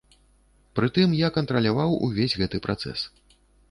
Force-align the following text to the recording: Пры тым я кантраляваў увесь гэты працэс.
Пры 0.79 0.89
тым 0.95 1.13
я 1.27 1.31
кантраляваў 1.37 1.97
увесь 2.11 2.37
гэты 2.43 2.67
працэс. 2.69 3.11